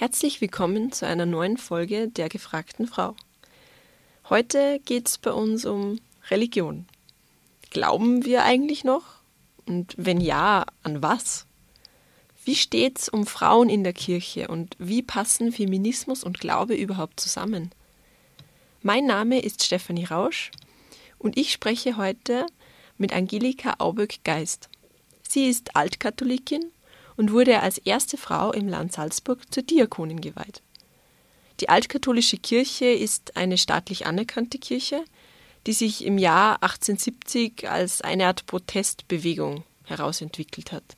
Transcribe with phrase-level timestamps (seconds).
[0.00, 3.14] Herzlich willkommen zu einer neuen Folge der gefragten Frau.
[4.30, 6.86] Heute geht es bei uns um Religion.
[7.68, 9.20] Glauben wir eigentlich noch?
[9.66, 11.44] Und wenn ja, an was?
[12.46, 17.20] Wie steht es um Frauen in der Kirche und wie passen Feminismus und Glaube überhaupt
[17.20, 17.70] zusammen?
[18.80, 20.50] Mein Name ist Stefanie Rausch
[21.18, 22.46] und ich spreche heute
[22.96, 24.70] mit Angelika Auböck-Geist.
[25.28, 26.72] Sie ist Altkatholikin
[27.20, 30.62] und wurde als erste Frau im Land Salzburg zur Diakonin geweiht.
[31.60, 35.04] Die altkatholische Kirche ist eine staatlich anerkannte Kirche,
[35.66, 40.96] die sich im Jahr 1870 als eine Art Protestbewegung herausentwickelt hat.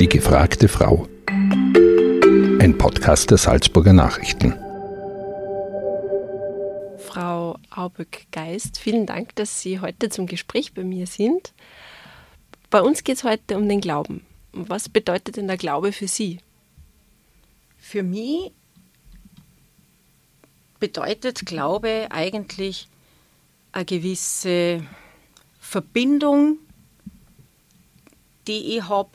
[0.00, 1.06] Die gefragte Frau.
[1.28, 4.52] Ein Podcast der Salzburger Nachrichten.
[6.98, 11.52] Frau Auböck-Geist, vielen Dank, dass Sie heute zum Gespräch bei mir sind.
[12.70, 14.26] Bei uns geht es heute um den Glauben.
[14.52, 16.38] Was bedeutet denn der Glaube für Sie?
[17.78, 18.52] Für mich
[20.78, 22.86] bedeutet Glaube eigentlich
[23.72, 24.86] eine gewisse
[25.58, 26.58] Verbindung,
[28.46, 29.12] die ich habe,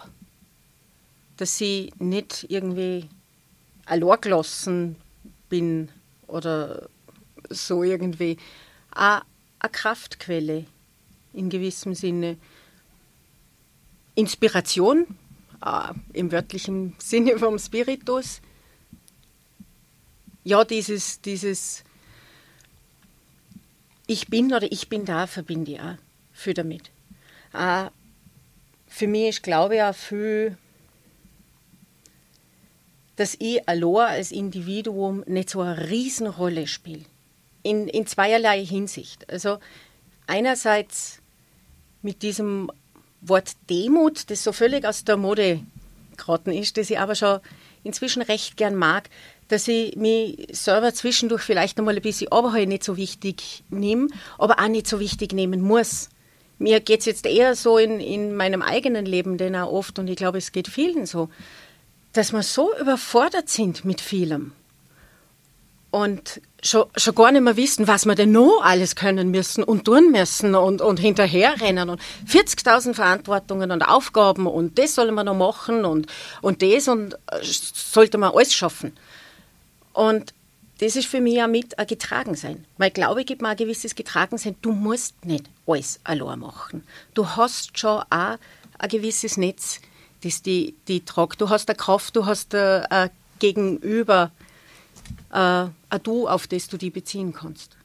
[1.37, 3.07] dass ich nicht irgendwie
[3.85, 4.95] allein gelassen
[5.49, 5.89] bin
[6.25, 6.89] oder
[7.49, 8.37] so irgendwie.
[8.89, 9.21] Eine
[9.71, 10.65] Kraftquelle
[11.33, 12.37] in gewissem Sinne.
[14.15, 15.17] Inspiration
[15.65, 18.41] äh, im wörtlichen Sinne vom Spiritus.
[20.43, 21.83] Ja, dieses, dieses
[24.07, 25.95] Ich bin oder ich bin da verbinde ich auch
[26.33, 26.91] viel damit.
[27.53, 27.85] Äh,
[28.87, 30.57] für mich ist Glaube auch viel,
[33.15, 37.05] dass ich allein als Individuum nicht so eine Riesenrolle spiele.
[37.61, 39.29] In, in zweierlei Hinsicht.
[39.29, 39.59] Also
[40.27, 41.21] einerseits
[42.01, 42.69] mit diesem
[43.25, 45.61] Wort Demut, das so völlig aus der Mode
[46.17, 47.39] geraten ist, das ich aber schon
[47.83, 49.09] inzwischen recht gern mag,
[49.47, 54.07] dass ich mich selber zwischendurch vielleicht einmal ein bisschen aber halt nicht so wichtig nehme,
[54.37, 56.09] aber auch nicht so wichtig nehmen muss.
[56.59, 60.07] Mir geht es jetzt eher so in, in meinem eigenen Leben, denn auch oft, und
[60.09, 61.29] ich glaube, es geht vielen so,
[62.13, 64.53] dass wir so überfordert sind mit vielem
[65.93, 69.85] und schon, schon gar nicht mehr wissen, was wir denn noch alles können müssen und
[69.85, 75.35] tun müssen und, und hinterherrennen und 40.000 Verantwortungen und Aufgaben und das sollen wir noch
[75.35, 76.07] machen und,
[76.41, 78.97] und das und äh, sollte man alles schaffen.
[79.93, 80.33] Und
[80.79, 82.65] das ist für mich auch mit ein Getragensein.
[82.79, 84.55] Weil Glaube gibt mir ein gewisses Getragensein.
[84.63, 86.83] Du musst nicht alles allein machen.
[87.13, 88.37] Du hast schon auch
[88.79, 89.79] ein gewisses Netz,
[90.23, 91.39] das die, die tragt.
[91.39, 94.31] Du hast eine Kraft, du hast ein, ein Gegenüber,
[95.31, 97.77] äh, ein Du, auf das du die beziehen kannst.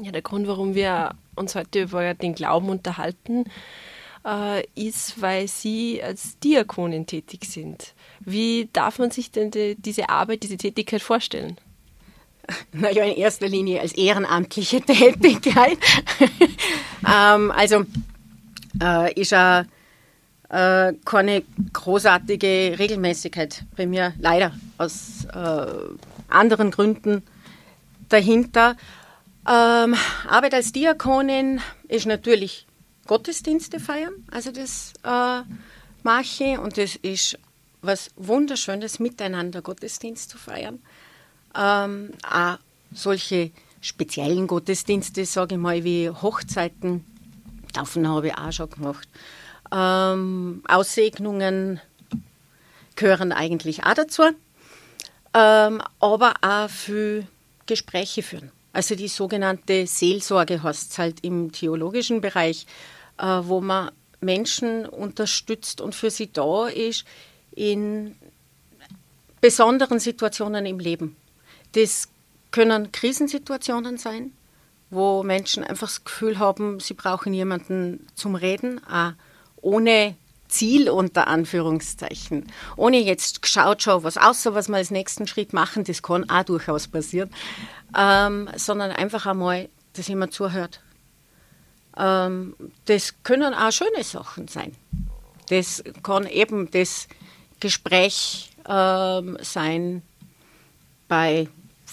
[0.00, 3.44] Ja, der Grund, warum wir uns heute über den Glauben unterhalten,
[4.26, 7.94] äh, ist, weil Sie als Diakonin tätig sind.
[8.20, 11.56] Wie darf man sich denn die, diese Arbeit, diese Tätigkeit vorstellen?
[12.72, 15.78] Naja, in erster Linie als ehrenamtliche Tätigkeit.
[17.08, 17.84] ähm, also
[18.80, 19.64] äh, ist ja
[20.48, 21.42] äh, keine
[21.72, 25.66] großartige Regelmäßigkeit bei mir, leider aus äh,
[26.28, 27.22] anderen Gründen
[28.08, 28.76] dahinter.
[29.48, 29.94] Ähm,
[30.28, 32.66] Arbeit als Diakonin ist natürlich
[33.06, 35.42] Gottesdienste feiern, also das äh,
[36.02, 37.38] mache ich und das ist
[37.82, 40.80] was Wunderschönes, miteinander Gottesdienst zu feiern.
[41.56, 42.58] Ähm, auch
[42.92, 47.04] solche speziellen Gottesdienste, sage ich mal, wie Hochzeiten,
[47.72, 49.08] davon habe ich auch schon gemacht.
[49.72, 51.80] Ähm, Aussegnungen
[52.96, 54.24] gehören eigentlich auch dazu
[55.36, 57.24] ähm, aber auch für
[57.66, 58.50] Gespräche führen.
[58.72, 62.66] Also die sogenannte Seelsorge heißt es halt im theologischen Bereich,
[63.18, 67.04] äh, wo man Menschen unterstützt und für sie da ist
[67.54, 68.16] in
[69.42, 71.16] besonderen Situationen im Leben.
[71.72, 72.08] Das
[72.50, 74.32] können Krisensituationen sein,
[74.88, 79.12] wo Menschen einfach das Gefühl haben, sie brauchen jemanden zum Reden, auch
[79.60, 80.16] ohne
[80.48, 82.46] Ziel unter Anführungszeichen.
[82.76, 86.44] Ohne jetzt geschaut schon, was außer was wir als nächsten Schritt machen, das kann auch
[86.44, 87.30] durchaus passieren,
[87.96, 90.80] ähm, sondern einfach einmal, dass jemand zuhört.
[91.96, 92.54] Ähm,
[92.84, 94.74] das können auch schöne Sachen sein.
[95.48, 97.08] Das kann eben das
[97.60, 100.02] Gespräch ähm, sein
[101.08, 101.48] bei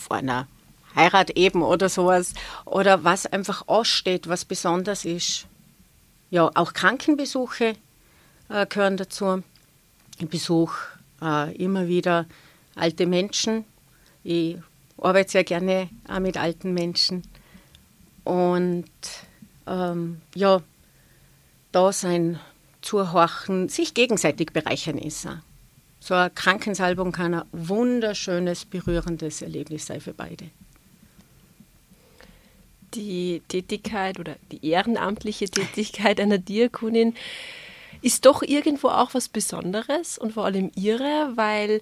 [0.09, 0.47] einer
[0.95, 2.33] Heirat eben oder sowas
[2.65, 5.47] oder was einfach aussteht, was besonders ist.
[6.29, 7.75] Ja, auch Krankenbesuche
[8.49, 9.43] äh, gehören dazu.
[10.19, 10.77] Ich besuche
[11.21, 12.25] äh, immer wieder
[12.75, 13.65] alte Menschen.
[14.23, 14.57] Ich
[14.97, 17.23] arbeite sehr gerne auch mit alten Menschen.
[18.23, 18.85] Und
[19.67, 20.61] ähm, ja,
[21.71, 22.39] da sein
[22.81, 25.25] Zuhorchen, sich gegenseitig bereichern ist.
[25.27, 25.37] Auch.
[25.99, 30.49] So eine Krankensalbung kann ein wunderschönes, berührendes Erlebnis sein für beide.
[32.93, 37.15] Die Tätigkeit oder die ehrenamtliche Tätigkeit einer Diakonin
[38.03, 41.81] ist doch irgendwo auch was Besonderes und vor allem ihre, weil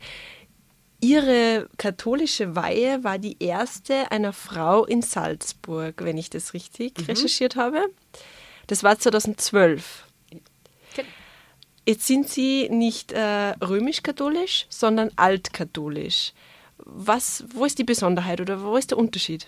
[1.02, 7.06] ihre katholische Weihe war die erste einer Frau in Salzburg, wenn ich das richtig mhm.
[7.06, 7.88] recherchiert habe.
[8.68, 10.06] Das war 2012.
[10.96, 11.08] Genau.
[11.88, 16.34] Jetzt sind Sie nicht äh, römisch-katholisch, sondern altkatholisch.
[16.78, 19.48] Was, wo ist die Besonderheit oder wo ist der Unterschied?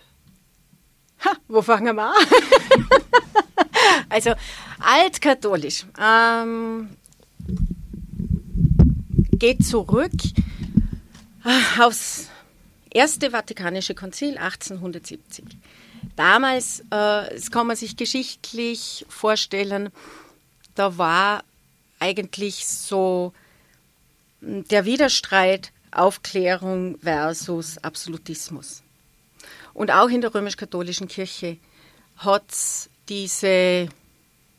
[1.25, 2.13] Ha, wo fangen wir an?
[4.09, 4.33] also
[4.79, 6.89] altkatholisch ähm,
[9.39, 10.11] geht zurück
[11.45, 12.29] äh, aufs
[12.93, 15.45] Erste Vatikanische Konzil 1870.
[16.15, 19.89] Damals, äh, das kann man sich geschichtlich vorstellen,
[20.75, 21.43] da war
[21.99, 23.33] eigentlich so
[24.41, 28.82] hm, der Widerstreit Aufklärung versus Absolutismus.
[29.73, 31.57] Und auch in der römisch-katholischen Kirche
[32.17, 33.89] hat es diese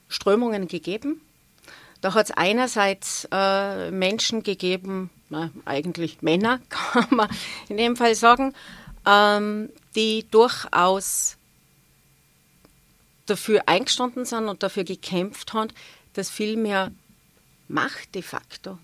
[0.08, 1.20] Strömungen gegeben.
[2.00, 7.28] Da hat es einerseits äh, Menschen gegeben, na, eigentlich Männer, kann man
[7.69, 8.55] in dem Fall sagen,
[9.06, 11.37] ähm, die durchaus
[13.26, 15.70] dafür eingestanden sind und dafür gekämpft haben,
[16.12, 16.93] dass viel mehr
[17.69, 18.78] Macht de facto,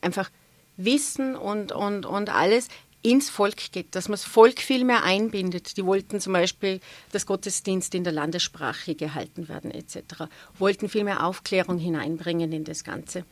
[0.00, 0.28] einfach
[0.76, 2.68] Wissen und, und, und alles
[3.02, 5.76] ins Volk geht, dass man das Volk viel mehr einbindet.
[5.76, 10.24] Die wollten zum Beispiel, dass Gottesdienst in der Landessprache gehalten werden etc.
[10.58, 13.24] Wollten viel mehr Aufklärung hineinbringen in das Ganze.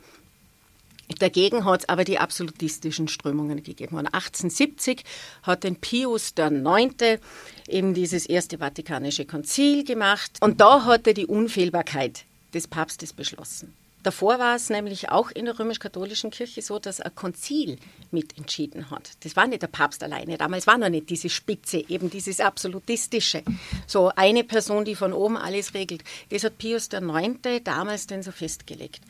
[1.19, 3.97] Dagegen hat es aber die absolutistischen Strömungen gegeben.
[3.97, 5.03] Und 1870
[5.43, 7.19] hat den Pius IX.
[7.67, 10.37] eben dieses erste Vatikanische Konzil gemacht.
[10.41, 12.23] Und da hat er die Unfehlbarkeit
[12.53, 13.73] des Papstes beschlossen.
[14.03, 17.77] Davor war es nämlich auch in der römisch-katholischen Kirche so, dass ein Konzil
[18.09, 19.11] mitentschieden hat.
[19.23, 20.37] Das war nicht der Papst alleine.
[20.37, 23.43] Damals war noch nicht diese Spitze, eben dieses absolutistische.
[23.85, 26.03] So eine Person, die von oben alles regelt.
[26.29, 27.63] Das hat Pius IX.
[27.63, 29.01] damals denn so festgelegt.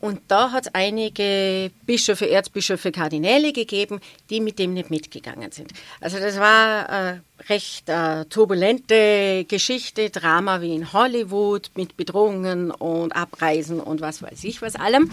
[0.00, 4.00] Und da hat es einige Bischöfe, Erzbischöfe, Kardinäle gegeben,
[4.30, 5.72] die mit dem nicht mitgegangen sind.
[6.00, 13.14] Also das war eine recht äh, turbulente Geschichte, Drama wie in Hollywood mit Bedrohungen und
[13.14, 15.10] Abreisen und was weiß ich was allem.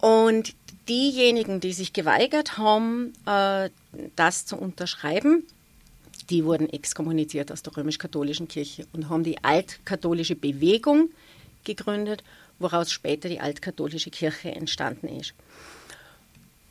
[0.00, 0.54] Und
[0.88, 3.70] diejenigen, die sich geweigert haben, äh,
[4.16, 5.44] das zu unterschreiben,
[6.30, 11.10] die wurden exkommuniziert aus der römisch-katholischen Kirche und haben die altkatholische Bewegung
[11.64, 12.22] gegründet
[12.58, 15.34] woraus später die altkatholische Kirche entstanden ist.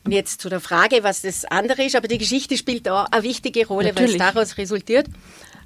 [0.04, 3.22] Und jetzt zu der Frage, was das andere ist, aber die Geschichte spielt da eine
[3.22, 5.06] wichtige Rolle, weil es daraus resultiert.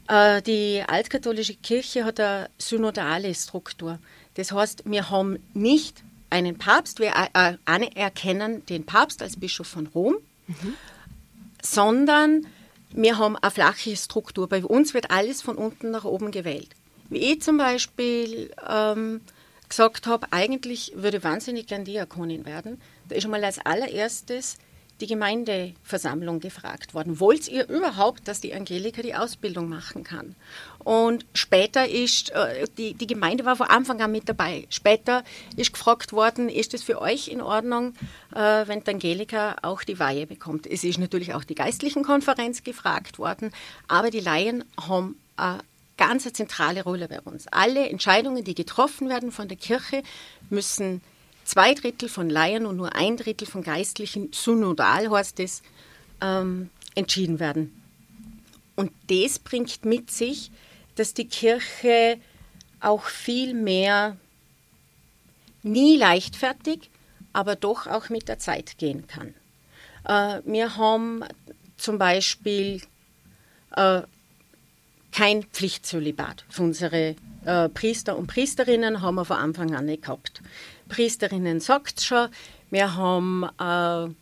[0.09, 3.99] Äh, die altkatholische Kirche hat eine synodale Struktur.
[4.35, 7.12] Das heißt, wir haben nicht einen Papst, wir
[7.65, 10.17] anerkennen den Papst als Bischof von Rom,
[10.47, 10.75] mhm.
[11.62, 12.47] sondern
[12.91, 14.49] wir haben eine flache Struktur.
[14.49, 16.69] Bei uns wird alles von unten nach oben gewählt.
[17.11, 19.20] Wie ich zum Beispiel ähm,
[19.69, 24.59] gesagt habe, eigentlich würde wahnsinnig gern Diakonin werden, da ist schon mal als allererstes
[25.00, 27.20] die Gemeindeversammlung gefragt worden.
[27.20, 30.35] Wollt ihr überhaupt, dass die Angelika die Ausbildung machen kann?
[30.81, 34.67] Und später ist, äh, die, die Gemeinde war von Anfang an mit dabei.
[34.70, 35.23] Später
[35.56, 37.94] ist gefragt worden, ist es für euch in Ordnung,
[38.35, 40.67] äh, wenn die Angelika auch die Weihe bekommt?
[40.67, 43.53] Es ist natürlich auch die geistlichen Konferenz gefragt worden,
[43.87, 45.58] aber die Laien haben äh,
[45.98, 47.46] ganz eine zentrale Rolle bei uns.
[47.48, 50.02] Alle Entscheidungen, die getroffen werden von der Kirche,
[50.48, 51.02] müssen
[51.44, 55.62] zwei Drittel von Laien und nur ein Drittel von Geistlichen, synodal heißt es,
[56.22, 57.82] ähm, entschieden werden.
[58.76, 60.50] Und das bringt mit sich,
[60.94, 62.19] dass die Kirche
[62.81, 64.17] auch viel mehr
[65.62, 66.90] nie leichtfertig,
[67.32, 69.34] aber doch auch mit der Zeit gehen kann.
[70.05, 71.24] Äh, wir haben
[71.76, 72.82] zum Beispiel
[73.76, 74.02] äh,
[75.12, 76.44] kein Pflichtzölibat.
[76.48, 80.43] Für unsere äh, Priester und Priesterinnen haben wir von Anfang an nicht gehabt.
[80.88, 82.29] Priesterinnen sagt schon,
[82.70, 84.12] wir haben äh,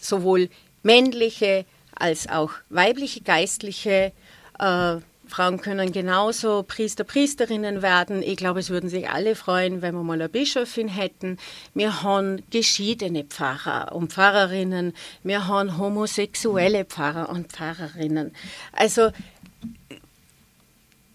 [0.00, 0.48] sowohl
[0.82, 4.12] männliche als auch weibliche Geistliche.
[4.58, 4.96] Äh,
[5.30, 8.20] Frauen können genauso Priester, Priesterinnen werden.
[8.20, 11.38] Ich glaube, es würden sich alle freuen, wenn wir mal eine Bischöfin hätten.
[11.72, 14.92] Wir haben geschiedene Pfarrer und Pfarrerinnen.
[15.22, 18.34] Wir haben homosexuelle Pfarrer und Pfarrerinnen.
[18.72, 19.12] Also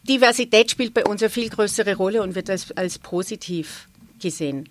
[0.08, 3.88] Diversität spielt bei uns eine viel größere Rolle und wird als, als positiv
[4.22, 4.70] gesehen.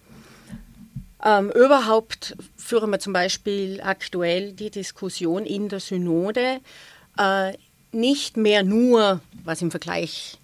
[1.24, 6.60] Ähm, überhaupt führen wir zum Beispiel aktuell die Diskussion in der Synode,
[7.18, 7.52] äh,
[7.92, 10.38] nicht mehr nur, was im Vergleich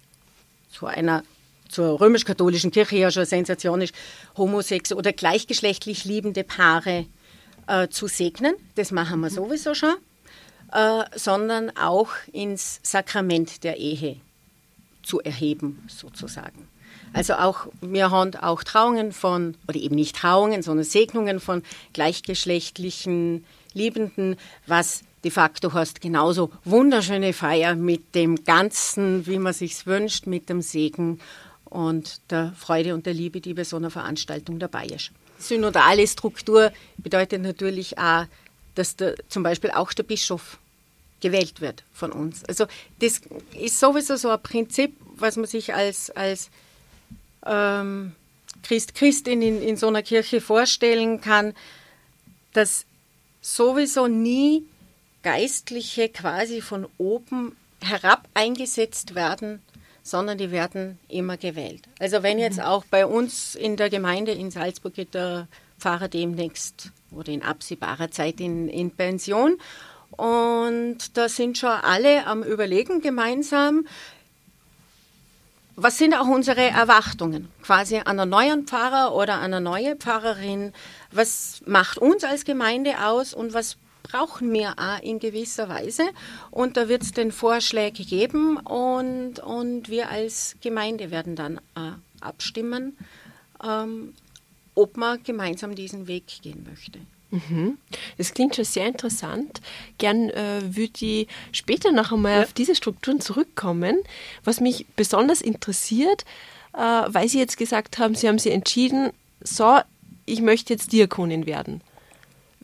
[0.71, 1.23] zu einer
[1.69, 3.95] zur römisch-katholischen Kirche ja schon Sensation ist,
[4.35, 7.05] homosexuelle oder gleichgeschlechtlich liebende Paare
[7.67, 9.95] äh, zu segnen, das machen wir sowieso schon,
[10.73, 14.19] äh, sondern auch ins Sakrament der Ehe
[15.03, 16.67] zu erheben, sozusagen.
[17.13, 21.61] Also auch, wir haben auch Trauungen von, oder eben nicht Trauungen, sondern Segnungen von
[21.93, 29.85] gleichgeschlechtlichen Liebenden, was de facto heißt genauso wunderschöne Feier mit dem Ganzen, wie man sich's
[29.85, 31.19] wünscht, mit dem Segen
[31.65, 35.11] und der Freude und der Liebe, die bei so einer Veranstaltung dabei ist.
[35.37, 38.25] Synodale Struktur bedeutet natürlich auch,
[38.75, 40.57] dass der, zum Beispiel auch der Bischof
[41.21, 42.43] gewählt wird von uns.
[42.45, 42.65] Also
[42.99, 43.21] das
[43.57, 46.49] ist sowieso so ein Prinzip, was man sich als, als
[47.45, 48.13] ähm,
[48.63, 51.53] Christ, Christin in, in so einer Kirche vorstellen kann,
[52.53, 52.85] dass
[53.41, 54.65] sowieso nie
[55.23, 59.61] Geistliche quasi von oben herab eingesetzt werden,
[60.03, 61.83] sondern die werden immer gewählt.
[61.99, 62.63] Also wenn jetzt mhm.
[62.63, 65.47] auch bei uns in der Gemeinde in Salzburg geht der
[65.79, 69.57] Pfarrer demnächst oder in absehbarer Zeit in, in Pension
[70.17, 73.85] und da sind schon alle am Überlegen gemeinsam,
[75.75, 80.73] was sind auch unsere Erwartungen quasi an einen neuen Pfarrer oder an eine neue Pfarrerin?
[81.11, 86.03] Was macht uns als Gemeinde aus und was brauchen wir auch in gewisser Weise?
[86.51, 91.93] Und da wird es den Vorschläge geben und, und wir als Gemeinde werden dann äh,
[92.19, 92.97] abstimmen,
[93.63, 94.13] ähm,
[94.75, 96.99] ob man gemeinsam diesen Weg gehen möchte.
[97.31, 97.77] Mhm.
[98.17, 99.61] Das klingt schon sehr interessant.
[99.97, 102.43] Gern äh, würde ich später noch einmal ja.
[102.43, 103.97] auf diese Strukturen zurückkommen.
[104.43, 106.25] Was mich besonders interessiert,
[106.73, 109.11] äh, weil Sie jetzt gesagt haben, Sie haben sich entschieden,
[109.41, 109.79] so,
[110.25, 111.81] ich möchte jetzt Diakonin werden.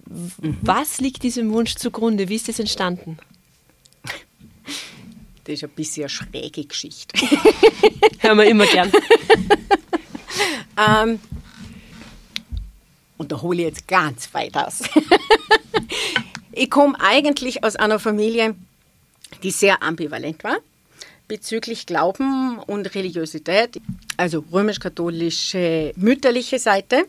[0.06, 0.58] Mhm.
[0.62, 2.30] Was liegt diesem Wunsch zugrunde?
[2.30, 3.18] Wie ist das entstanden?
[5.44, 7.18] Das ist ein bisschen eine schräge Geschichte.
[8.20, 8.92] Hören wir immer gern.
[10.78, 11.20] ähm,
[13.18, 14.82] und da hole ich jetzt ganz weit aus.
[16.52, 18.56] ich komme eigentlich aus einer Familie,
[19.44, 20.58] die sehr ambivalent war
[21.28, 23.82] bezüglich Glauben und Religiosität,
[24.16, 27.06] also römisch-katholische mütterliche Seite.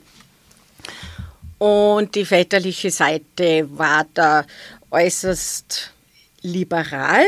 [1.59, 4.45] Und die väterliche Seite war da
[4.91, 5.93] äußerst
[6.43, 7.25] liberal.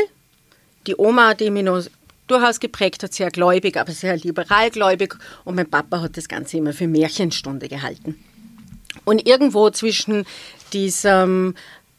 [0.87, 1.83] Die Oma, die mich noch
[2.27, 5.15] durchaus geprägt hat, sehr gläubig, aber sehr liberal gläubig.
[5.43, 8.23] Und mein Papa hat das Ganze immer für Märchenstunde gehalten.
[9.05, 10.25] Und irgendwo zwischen
[10.73, 11.55] diesem,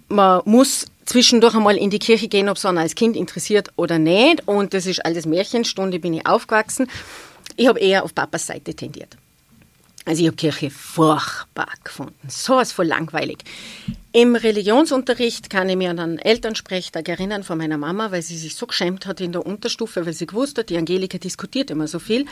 [0.08, 3.98] man muss zwischendurch einmal in die Kirche gehen, ob es einen als Kind interessiert oder
[3.98, 4.46] nicht.
[4.46, 6.88] Und das ist alles Märchenstunde, bin ich aufgewachsen.
[7.56, 9.16] Ich habe eher auf Papas Seite tendiert.
[10.04, 12.28] Also ich habe Kirche furchtbar gefunden.
[12.28, 13.44] So was voll langweilig.
[14.10, 18.56] Im Religionsunterricht kann ich mich an einen Elternsprechtag erinnern von meiner Mama, weil sie sich
[18.56, 22.00] so geschämt hat in der Unterstufe, weil sie gewusst hat, die Angelika diskutiert immer so
[22.00, 22.26] viel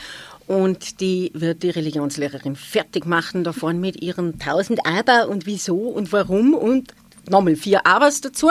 [0.47, 6.11] und die wird die Religionslehrerin fertig machen davon mit ihren tausend Aber und wieso und
[6.11, 6.93] warum und
[7.29, 8.49] nochmal vier Abers dazu.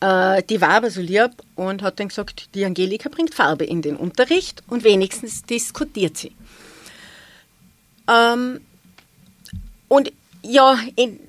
[0.00, 3.82] Äh, die war aber so lieb und hat dann gesagt, die Angelika bringt Farbe in
[3.82, 6.32] den Unterricht und wenigstens diskutiert sie.
[8.08, 8.60] Ähm,
[9.88, 11.20] und ja, in,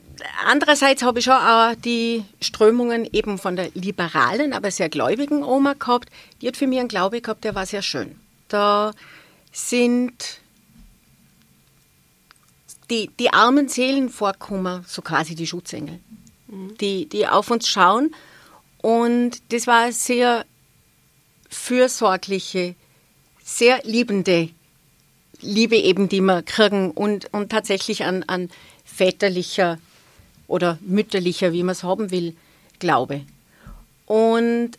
[0.45, 5.73] andererseits habe ich schon auch die Strömungen eben von der liberalen, aber sehr gläubigen Oma
[5.73, 6.09] gehabt.
[6.41, 8.15] Die hat für mich einen Glaube gehabt, der war sehr schön.
[8.47, 8.91] Da
[9.51, 10.39] sind
[12.89, 15.99] die, die armen Seelen vorkommen, so quasi die Schutzengel,
[16.47, 16.77] mhm.
[16.77, 18.13] die, die auf uns schauen.
[18.81, 20.45] Und das war eine sehr
[21.49, 22.75] fürsorgliche,
[23.43, 24.49] sehr liebende
[25.43, 28.49] Liebe eben, die wir kriegen und, und tatsächlich an, an
[28.85, 29.79] väterlicher
[30.47, 32.35] oder mütterlicher, wie man es haben will,
[32.79, 33.21] Glaube.
[34.05, 34.71] Und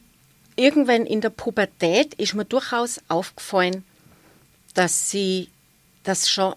[0.57, 3.85] irgendwann in der Pubertät ist mir durchaus aufgefallen,
[4.75, 5.49] dass sie,
[6.03, 6.55] dass schon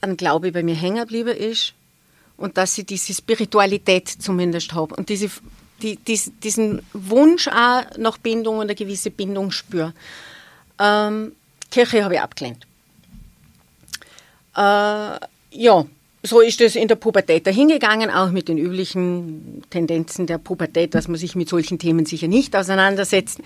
[0.00, 1.74] ein Glaube bei mir hängen geblieben ist
[2.36, 5.30] und dass sie diese Spiritualität zumindest habe und diese,
[5.82, 9.92] die, dies, diesen Wunsch auch nach Bindung und eine gewisse Bindung spüre.
[10.78, 11.32] Ähm,
[11.70, 12.66] Kirche habe ich abgelehnt.
[14.60, 15.18] Äh,
[15.52, 15.86] ja,
[16.22, 21.08] so ist es in der Pubertät dahingegangen, auch mit den üblichen Tendenzen der Pubertät, dass
[21.08, 23.38] man sich mit solchen Themen sicher nicht auseinandersetzt.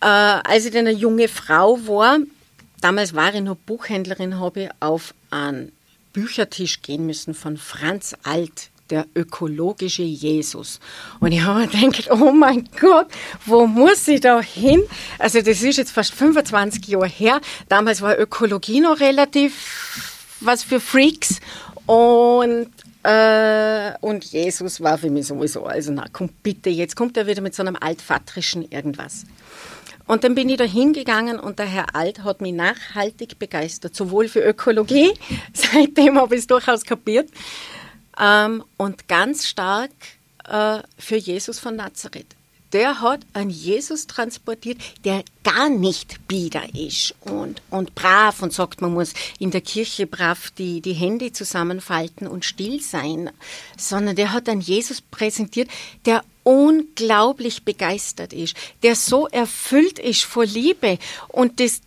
[0.00, 2.18] Äh, als ich dann eine junge Frau war,
[2.80, 5.70] damals war ich noch Buchhändlerin, habe ich auf einen
[6.14, 10.80] Büchertisch gehen müssen von Franz Alt, der ökologische Jesus.
[11.20, 13.08] Und ich habe mir gedacht, oh mein Gott,
[13.44, 14.82] wo muss ich da hin?
[15.18, 17.40] Also das ist jetzt fast 25 Jahre her.
[17.68, 20.11] Damals war Ökologie noch relativ
[20.44, 21.40] was für Freaks.
[21.86, 22.70] Und,
[23.02, 27.42] äh, und Jesus war für mich sowieso, also na komm bitte, jetzt kommt er wieder
[27.42, 29.24] mit so einem altvatrischen irgendwas.
[30.06, 34.28] Und dann bin ich da hingegangen und der Herr Alt hat mich nachhaltig begeistert, sowohl
[34.28, 35.12] für Ökologie,
[35.52, 37.30] seitdem habe ich es durchaus kapiert,
[38.20, 39.90] ähm, und ganz stark
[40.48, 42.36] äh, für Jesus von Nazareth.
[42.72, 48.80] Der hat einen Jesus transportiert, der gar nicht bieder ist und, und brav und sagt,
[48.80, 53.30] man muss in der Kirche brav die, die Hände zusammenfalten und still sein,
[53.76, 55.68] sondern der hat einen Jesus präsentiert,
[56.06, 60.98] der unglaublich begeistert ist, der so erfüllt ist vor Liebe
[61.28, 61.80] und das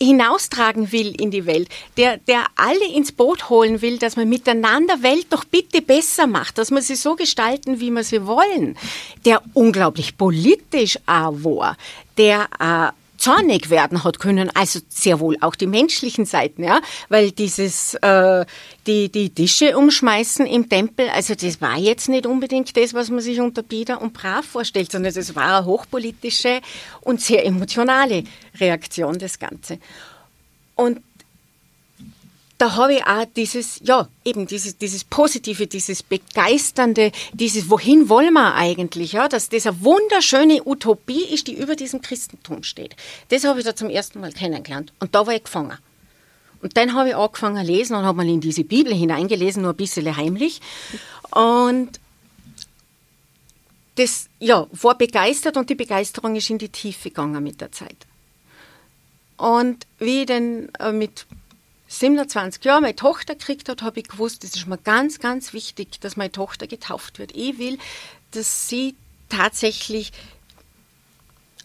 [0.00, 5.02] hinaustragen will in die Welt, der, der alle ins Boot holen will, dass man miteinander
[5.02, 8.76] Welt doch bitte besser macht, dass wir sie so gestalten, wie wir sie wollen,
[9.24, 11.76] der unglaublich politisch auch war,
[12.18, 12.92] der äh,
[13.26, 18.46] zornig werden hat können, also sehr wohl auch die menschlichen Seiten, ja, weil dieses äh,
[18.86, 23.20] die die Tische umschmeißen im Tempel, also das war jetzt nicht unbedingt das, was man
[23.20, 26.60] sich unter Bieder und Brav vorstellt, sondern das war eine hochpolitische
[27.00, 28.22] und sehr emotionale
[28.60, 29.80] Reaktion das Ganze.
[30.76, 31.00] Und
[32.58, 38.32] da habe ich auch dieses, ja, eben dieses, dieses Positive, dieses Begeisternde, dieses, wohin wollen
[38.32, 42.96] wir eigentlich, ja, dass das eine wunderschöne Utopie ist, die über diesem Christentum steht.
[43.28, 44.92] Das habe ich da zum ersten Mal kennengelernt.
[45.00, 45.76] Und da war ich gefangen.
[46.62, 49.72] Und dann habe ich angefangen zu lesen und habe mal in diese Bibel hineingelesen, nur
[49.72, 50.60] ein bisschen heimlich.
[51.30, 52.00] Und
[53.96, 58.06] das, ja, war begeistert und die Begeisterung ist in die Tiefe gegangen mit der Zeit.
[59.36, 61.26] Und wie ich dann äh, mit
[61.88, 66.00] 27 Jahre meine Tochter gekriegt hat, habe ich gewusst, das ist mir ganz, ganz wichtig,
[66.00, 67.34] dass meine Tochter getauft wird.
[67.34, 67.78] Ich will,
[68.32, 68.96] dass sie
[69.28, 70.12] tatsächlich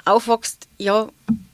[0.06, 1.10] aufwächst, ja,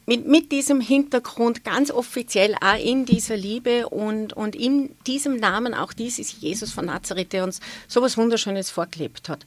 [0.05, 5.73] mit, mit diesem Hintergrund ganz offiziell auch in dieser Liebe und, und in diesem Namen
[5.73, 9.45] auch dieses Jesus von Nazareth, der uns so was Wunderschönes vorgelebt hat.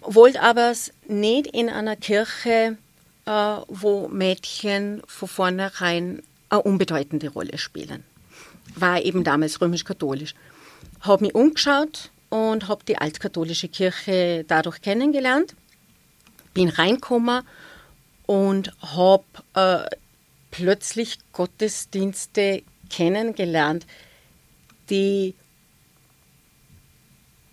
[0.00, 0.72] Wollte aber
[1.06, 2.78] nicht in einer Kirche,
[3.26, 6.22] äh, wo Mädchen von vornherein
[6.54, 8.04] eine unbedeutende Rolle spielen.
[8.76, 10.34] War eben damals römisch-katholisch.
[11.00, 15.54] Habe mich umgeschaut und habe die altkatholische Kirche dadurch kennengelernt.
[16.54, 17.42] Bin reingekommen
[18.26, 19.84] und habe äh,
[20.50, 23.86] plötzlich Gottesdienste kennengelernt,
[24.88, 25.34] die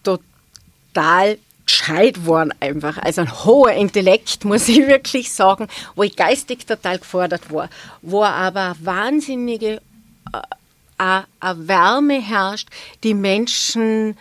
[0.03, 1.37] total
[1.71, 2.97] gescheit waren einfach.
[2.97, 7.69] Also ein hoher Intellekt, muss ich wirklich sagen, wo ich geistig total gefordert war,
[8.01, 9.81] wo aber wahnsinnige
[10.34, 10.41] äh,
[10.97, 12.69] eine Wärme herrscht,
[13.03, 14.17] die Menschen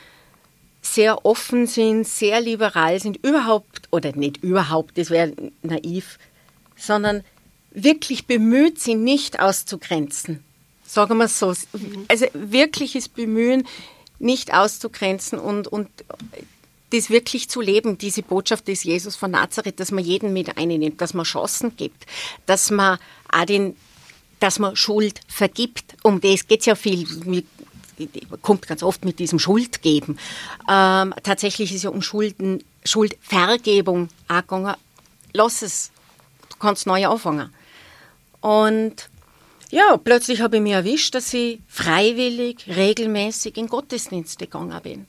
[0.81, 5.33] sehr offen sind, sehr liberal sind, überhaupt, oder nicht überhaupt, das wäre
[5.63, 6.19] naiv,
[6.77, 7.23] sondern
[7.71, 10.43] wirklich bemüht sind, nicht auszugrenzen.
[10.87, 11.55] Sagen wir es so.
[12.09, 13.67] Also wirkliches Bemühen,
[14.19, 15.89] nicht auszugrenzen und, und
[16.91, 21.01] das wirklich zu leben, diese Botschaft des Jesus von Nazareth, dass man jeden mit einnimmt,
[21.01, 22.07] dass man Chancen gibt,
[22.47, 22.99] dass man
[23.31, 23.77] auch den,
[24.41, 25.97] dass man Schuld vergibt.
[26.03, 27.07] Um das geht es ja viel.
[27.25, 27.47] Mit,
[28.43, 30.19] kommt ganz oft mit diesem Schuldgeben.
[30.69, 34.75] Ähm, tatsächlich ist ja um Schulden, Schuldvergebung angegangen.
[35.33, 35.91] Lass es,
[36.49, 37.53] du kannst neu anfangen.
[38.41, 39.11] Und
[39.71, 45.07] ja, plötzlich habe ich mir erwischt, dass ich freiwillig, regelmäßig in Gottesdienste gegangen bin.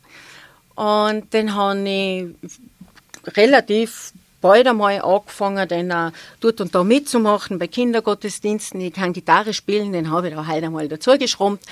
[0.82, 7.68] Und dann habe ich relativ bald einmal angefangen, dann auch dort und da mitzumachen bei
[7.68, 8.82] Kindergottesdiensten.
[8.82, 11.68] Ich kann Gitarre spielen, den habe ich da halt einmal dazu geschrumpft.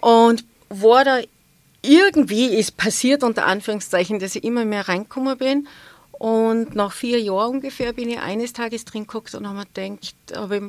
[0.00, 1.20] Und war da
[1.82, 5.68] irgendwie ist passiert, unter Anführungszeichen, dass ich immer mehr reingekommen bin.
[6.10, 10.14] Und nach vier Jahren ungefähr bin ich eines Tages drin geguckt und habe mir gedacht,
[10.34, 10.62] habe ich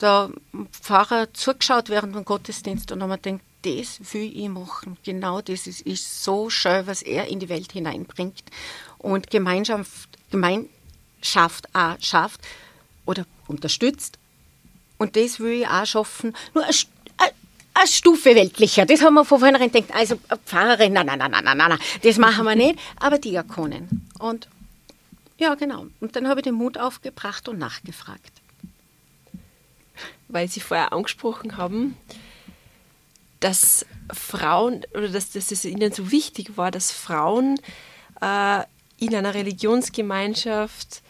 [0.00, 0.30] der
[0.72, 4.96] Pfarrer zugeschaut während dem Gottesdienst und habe mir gedacht, das will ich machen.
[5.04, 8.44] Genau das ist, ist so schön, was er in die Welt hineinbringt
[8.98, 12.40] und Gemeinschaft, Gemeinschaft auch schafft
[13.04, 14.18] oder unterstützt.
[14.98, 16.34] Und das will ich auch schaffen.
[16.54, 16.74] Nur eine,
[17.74, 18.86] eine Stufe weltlicher.
[18.86, 19.94] Das haben wir von vornherein gedacht.
[19.94, 22.78] Also Pfarrerin, nein, nein, nein, nein, nein, nein, das machen wir nicht.
[22.96, 23.88] Aber Diakonin.
[24.18, 24.48] Und
[25.38, 25.86] ja, genau.
[26.00, 28.32] Und dann habe ich den Mut aufgebracht und nachgefragt.
[30.28, 31.96] Weil Sie vorher angesprochen haben,
[33.40, 37.60] dass Frauen oder dass, dass es ihnen so wichtig war, dass Frauen
[38.20, 38.62] äh,
[38.98, 41.02] in einer Religionsgemeinschaft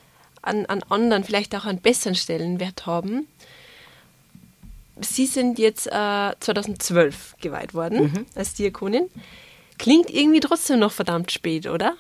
[0.43, 3.27] an, an anderen, vielleicht auch einen besseren Stellenwert haben.
[5.01, 8.27] Sie sind jetzt äh, 2012 geweiht worden mhm.
[8.35, 9.09] als Diakonin.
[9.79, 11.97] Klingt irgendwie trotzdem noch verdammt spät, oder?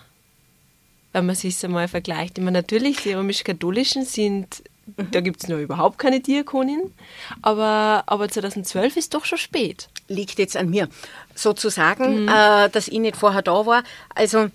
[1.12, 2.38] Wenn man sich einmal vergleicht.
[2.38, 4.62] Ich meine, natürlich, die römisch-katholischen sind
[4.96, 6.92] da gibt es noch überhaupt keine Diakonin.
[7.42, 9.88] Aber, aber 2012 ist doch schon spät.
[10.08, 10.88] Liegt jetzt an mir,
[11.34, 12.28] sozusagen, mhm.
[12.28, 13.82] äh, dass ich nicht vorher da war.
[14.14, 14.48] Also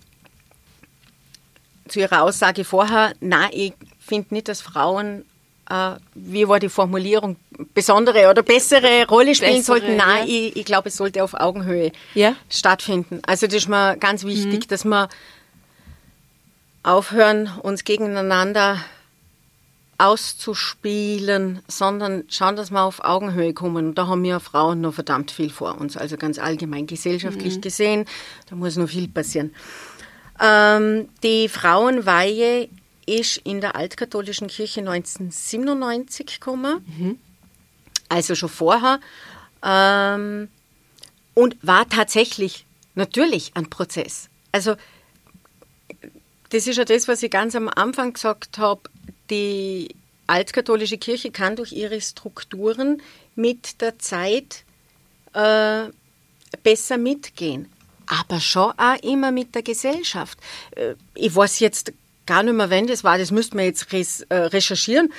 [1.87, 5.25] zu Ihrer Aussage vorher, nein, ich finde nicht, dass Frauen
[5.69, 7.37] äh, wie war die Formulierung,
[7.73, 9.95] besondere oder bessere Rolle spielen Bessere, sollten.
[9.95, 10.33] Nein, ja.
[10.33, 12.35] ich, ich glaube, es sollte auf Augenhöhe Ja.
[12.49, 13.21] stattfinden.
[13.25, 15.09] Also das ist mir ganz wichtig, dass wir
[16.83, 18.83] aufhören, uns gegeneinander
[19.97, 23.87] auszuspielen, sondern schauen, dass wir auf Augenhöhe kommen.
[23.89, 28.05] Und da haben wir Frauen noch verdammt viel vor uns, also ganz allgemein gesellschaftlich gesehen.
[28.49, 29.53] Da muss noch viel passieren.
[30.39, 32.69] Ähm, die Frauenweihe
[33.05, 37.19] ist in der altkatholischen Kirche 1997 gekommen,
[38.09, 38.99] also schon vorher,
[39.63, 40.49] ähm,
[41.33, 44.29] und war tatsächlich natürlich ein Prozess.
[44.51, 44.75] Also
[46.49, 48.81] das ist ja das, was ich ganz am Anfang gesagt habe.
[49.33, 49.95] Die
[50.27, 53.01] altkatholische Kirche kann durch ihre Strukturen
[53.33, 54.63] mit der Zeit
[55.33, 55.85] äh,
[56.61, 57.67] besser mitgehen.
[58.05, 60.37] Aber schon auch immer mit der Gesellschaft.
[60.75, 61.93] Äh, ich weiß jetzt
[62.27, 65.11] gar nicht mehr, wenn das war, das müssten wir jetzt äh, recherchieren,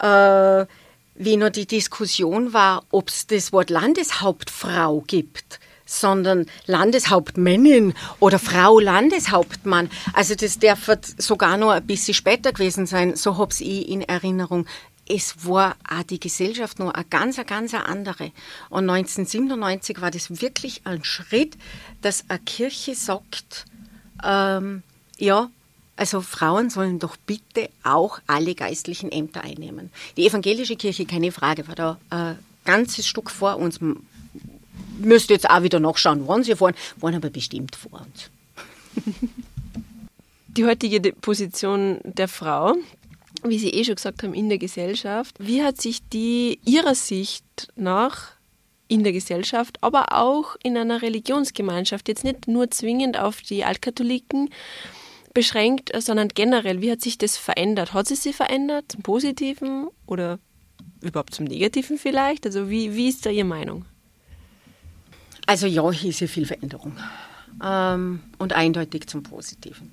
[0.00, 0.66] äh,
[1.14, 8.78] wie noch die Diskussion war, ob es das Wort Landeshauptfrau gibt sondern Landeshauptmännin oder Frau
[8.78, 9.90] Landeshauptmann.
[10.12, 14.66] Also das darf sogar noch ein bisschen später gewesen sein, so habe ich in Erinnerung.
[15.08, 18.30] Es war auch die Gesellschaft noch eine ganz, ganz andere.
[18.68, 21.56] Und 1997 war das wirklich ein Schritt,
[22.00, 23.64] dass eine Kirche sagt,
[24.24, 24.84] ähm,
[25.18, 25.50] ja,
[25.96, 29.90] also Frauen sollen doch bitte auch alle geistlichen Ämter einnehmen.
[30.16, 33.80] Die evangelische Kirche, keine Frage, war da ein ganzes Stück vor uns
[34.98, 38.30] müsste jetzt auch wieder nachschauen, wann sie fahren, waren aber bestimmt vor uns.
[40.48, 42.74] Die heutige Position der Frau,
[43.44, 47.68] wie Sie eh schon gesagt haben, in der Gesellschaft, wie hat sich die Ihrer Sicht
[47.76, 48.32] nach
[48.88, 54.50] in der Gesellschaft, aber auch in einer Religionsgemeinschaft, jetzt nicht nur zwingend auf die Altkatholiken
[55.32, 57.94] beschränkt, sondern generell, wie hat sich das verändert?
[57.94, 60.40] Hat es sich verändert zum Positiven oder
[61.00, 62.44] überhaupt zum Negativen vielleicht?
[62.46, 63.84] Also wie, wie ist da Ihre Meinung?
[65.50, 66.96] Also ja, hier ist ja viel Veränderung
[67.60, 69.90] ähm, und eindeutig zum Positiven.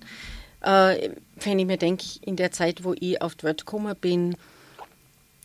[0.61, 4.37] Äh, wenn ich mir denke, in der Zeit, wo ich auf die Welt gekommen bin,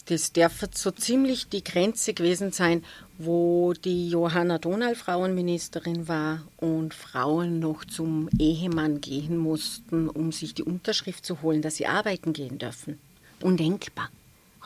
[0.05, 2.85] das darf so ziemlich die Grenze gewesen sein,
[3.16, 10.53] wo die Johanna Donal Frauenministerin war und Frauen noch zum Ehemann gehen mussten, um sich
[10.53, 12.98] die Unterschrift zu holen, dass sie arbeiten gehen dürfen.
[13.40, 14.11] Undenkbar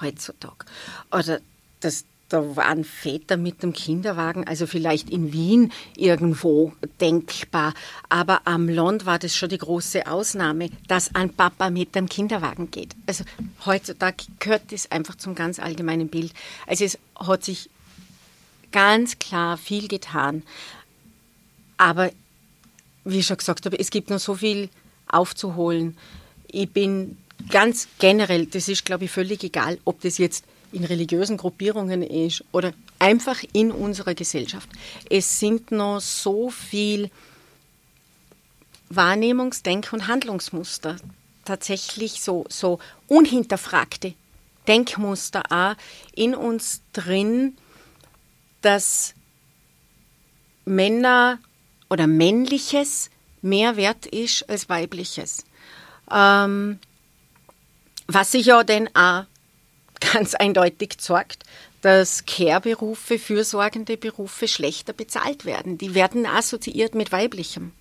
[0.01, 0.67] heutzutage.
[1.13, 1.39] Oder
[1.79, 7.73] das, da waren Väter mit dem Kinderwagen, also vielleicht in Wien irgendwo denkbar,
[8.09, 12.71] aber am Land war das schon die große Ausnahme, dass ein Papa mit dem Kinderwagen
[12.71, 12.97] geht.
[13.07, 13.25] Also
[13.65, 16.33] heutzutage gehört das einfach zum ganz allgemeinen Bild.
[16.67, 17.71] Also es hat sich
[18.73, 20.43] ganz klar viel getan,
[21.77, 22.11] aber
[23.05, 24.69] wie ich schon gesagt habe, es gibt noch so viel
[25.07, 25.97] aufzuholen.
[26.49, 27.19] Ich bin
[27.51, 32.45] ganz generell, das ist glaube ich völlig egal, ob das jetzt in religiösen Gruppierungen ist
[32.53, 34.69] oder einfach in unserer Gesellschaft.
[35.11, 37.11] Es sind noch so viel
[38.91, 40.97] Wahrnehmungs-, Denk- und Handlungsmuster,
[41.45, 44.15] tatsächlich so, so unhinterfragte
[44.67, 45.77] Denkmuster auch
[46.15, 47.57] in uns drin,
[48.63, 49.15] dass
[50.65, 51.39] Männer
[51.89, 53.11] oder männliches
[53.43, 55.45] mehr wert ist als weibliches.
[56.11, 56.81] Ähm,
[58.09, 59.25] was sich ja dann auch
[60.01, 61.45] ganz eindeutig zeigt,
[61.83, 65.79] dass Care-Berufe, fürsorgende Berufe schlechter bezahlt werden.
[65.79, 67.73] Die werden assoziiert mit weiblichem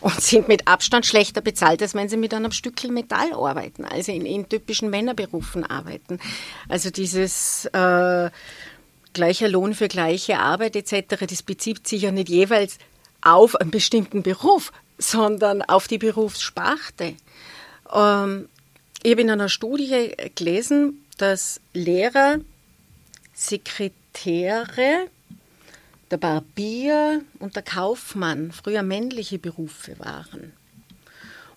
[0.00, 4.12] und sind mit Abstand schlechter bezahlt, als wenn sie mit einem Stückchen Metall arbeiten, also
[4.12, 6.18] in, in typischen Männerberufen arbeiten.
[6.68, 8.30] Also dieses äh,
[9.12, 12.78] gleicher Lohn für gleiche Arbeit etc., das bezieht sich ja nicht jeweils
[13.22, 17.14] auf einen bestimmten Beruf, sondern auf die Berufssparte.
[17.92, 18.48] Ähm,
[19.02, 22.40] ich habe in einer Studie gelesen, dass Lehrer,
[23.34, 25.08] Sekretäre,
[26.10, 30.52] der Barbier und der Kaufmann früher männliche Berufe waren.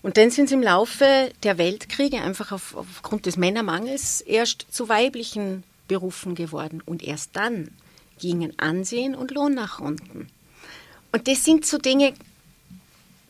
[0.02, 4.88] Und dann sind sie im Laufe der Weltkriege einfach auf, aufgrund des Männermangels erst zu
[4.88, 6.82] weiblichen Berufen geworden.
[6.84, 7.70] Und erst dann
[8.18, 10.28] gingen Ansehen und Lohn nach unten.
[11.12, 12.14] Und das sind so Dinge,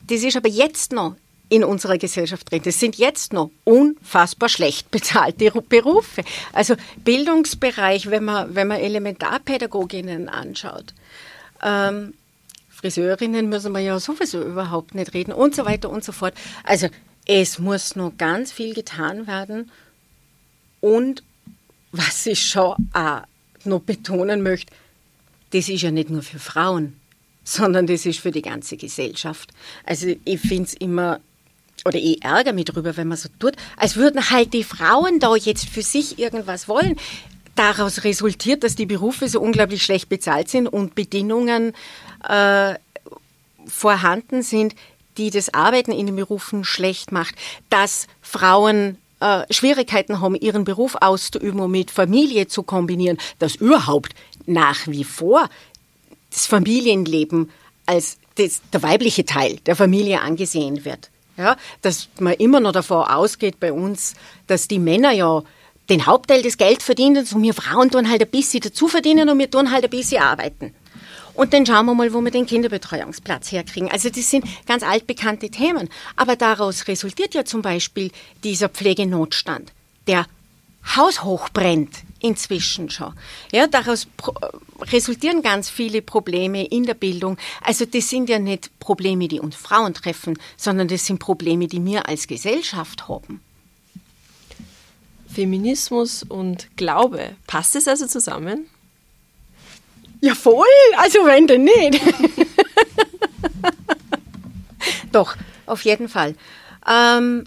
[0.07, 1.17] das ist aber jetzt noch
[1.51, 2.63] in unserer Gesellschaft drin.
[2.65, 6.23] Das sind jetzt noch unfassbar schlecht bezahlte Berufe.
[6.53, 10.95] Also Bildungsbereich, wenn man, wenn man Elementarpädagoginnen anschaut,
[11.63, 12.15] ähm,
[12.71, 16.35] Friseurinnen müssen wir ja sowieso überhaupt nicht reden und so weiter und so fort.
[16.65, 16.89] Also
[17.27, 19.71] es muss noch ganz viel getan werden.
[20.81, 21.23] Und
[21.93, 23.23] was ich schon auch
[23.65, 24.73] noch betonen möchte,
[25.51, 26.99] das ist ja nicht nur für Frauen,
[27.45, 29.51] sondern das ist für die ganze Gesellschaft.
[29.85, 31.21] Also ich finde es immer
[31.85, 35.35] oder ich ärgere mich drüber, wenn man so tut, als würden halt die Frauen da
[35.37, 36.97] jetzt für sich irgendwas wollen.
[37.57, 41.75] Daraus resultiert, dass die Berufe so unglaublich schlecht bezahlt sind und Bedingungen
[42.29, 42.75] äh,
[43.67, 44.75] vorhanden sind,
[45.19, 47.35] die das Arbeiten in den Berufen schlecht macht,
[47.69, 54.15] dass Frauen äh, Schwierigkeiten haben, ihren Beruf auszuüben und mit Familie zu kombinieren, dass überhaupt
[54.47, 55.49] nach wie vor
[56.31, 57.51] das Familienleben
[57.87, 61.11] als das, der weibliche Teil der Familie angesehen wird.
[61.41, 64.15] Ja, dass man immer noch davon ausgeht bei uns,
[64.47, 65.43] dass die Männer ja
[65.89, 69.39] den Hauptteil des Geldes verdienen und wir Frauen tun halt ein bisschen dazu verdienen und
[69.39, 70.75] wir tun halt ein bisschen arbeiten.
[71.33, 73.91] Und dann schauen wir mal, wo wir den Kinderbetreuungsplatz herkriegen.
[73.91, 75.89] Also das sind ganz altbekannte Themen.
[76.15, 78.11] Aber daraus resultiert ja zum Beispiel
[78.45, 79.73] dieser Pflegenotstand,
[80.07, 80.27] der
[80.95, 83.15] haushoch brennt inzwischen schon.
[83.53, 84.07] Ja, daraus
[84.81, 87.37] resultieren ganz viele Probleme in der Bildung.
[87.63, 91.85] Also das sind ja nicht Probleme, die uns Frauen treffen, sondern das sind Probleme, die
[91.85, 93.41] wir als Gesellschaft haben.
[95.33, 98.67] Feminismus und Glaube, passt es also zusammen?
[100.21, 100.67] Ja, voll.
[100.97, 102.01] Also wenn denn nicht.
[105.13, 106.35] Doch, auf jeden Fall.
[106.89, 107.47] Ähm,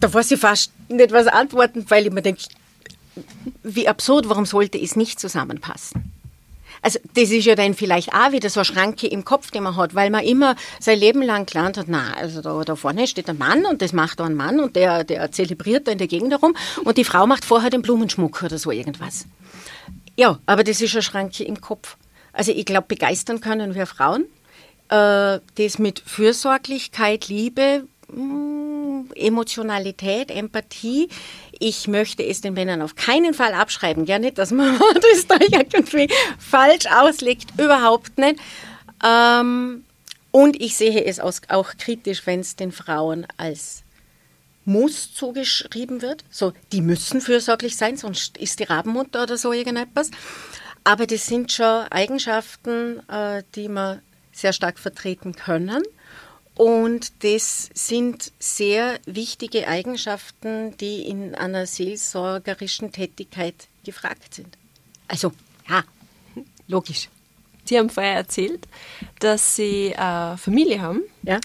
[0.00, 2.42] da weiß ich fast nicht was antworten, weil ich mir denke,
[3.62, 6.12] wie absurd, warum sollte es nicht zusammenpassen?
[6.82, 9.76] Also das ist ja dann vielleicht auch wieder so eine Schranke im Kopf, die man
[9.76, 13.28] hat, weil man immer sein Leben lang gelernt hat, na, also da, da vorne steht
[13.28, 16.06] ein Mann und das macht da ein Mann und der, der zelebriert da in der
[16.06, 19.26] Gegend herum und die Frau macht vorher den Blumenschmuck oder so irgendwas.
[20.16, 21.96] Ja, aber das ist eine Schranke im Kopf.
[22.32, 24.24] Also ich glaube, begeistern können wir Frauen.
[24.88, 28.75] Äh, das mit Fürsorglichkeit, Liebe, mh,
[29.14, 31.08] Emotionalität, Empathie.
[31.58, 34.06] Ich möchte es den Männern auf keinen Fall abschreiben.
[34.06, 37.50] Ja, nicht, dass man das da irgendwie falsch auslegt.
[37.58, 38.38] Überhaupt nicht.
[39.04, 39.84] Ähm,
[40.30, 43.82] und ich sehe es auch kritisch, wenn es den Frauen als
[44.66, 46.24] muss zugeschrieben wird.
[46.28, 50.10] So, die müssen fürsorglich sein, sonst ist die Rabenmutter oder so irgendetwas.
[50.84, 55.82] Aber das sind schon Eigenschaften, äh, die man sehr stark vertreten können.
[56.56, 64.56] Und das sind sehr wichtige Eigenschaften, die in einer seelsorgerischen Tätigkeit gefragt sind.
[65.06, 65.32] Also,
[65.68, 65.84] ja,
[66.66, 67.08] logisch.
[67.64, 68.66] Sie haben vorher erzählt,
[69.18, 71.02] dass Sie äh, Familie haben.
[71.22, 71.40] Ja.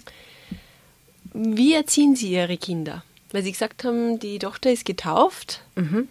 [1.34, 3.04] Wie erziehen Sie Ihre Kinder?
[3.32, 5.62] weil Sie gesagt haben, die Tochter ist getauft.
[5.76, 6.08] Mhm.